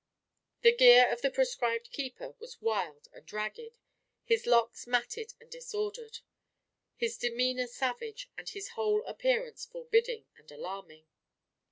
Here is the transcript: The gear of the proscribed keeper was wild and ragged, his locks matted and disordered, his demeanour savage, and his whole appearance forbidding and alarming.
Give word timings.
The 0.61 0.75
gear 0.75 1.07
of 1.11 1.21
the 1.21 1.29
proscribed 1.29 1.91
keeper 1.91 2.31
was 2.39 2.59
wild 2.59 3.07
and 3.13 3.31
ragged, 3.31 3.77
his 4.23 4.47
locks 4.47 4.87
matted 4.87 5.35
and 5.39 5.47
disordered, 5.51 6.21
his 6.95 7.19
demeanour 7.19 7.67
savage, 7.67 8.27
and 8.35 8.49
his 8.49 8.69
whole 8.69 9.05
appearance 9.05 9.63
forbidding 9.63 10.25
and 10.37 10.51
alarming. 10.51 11.05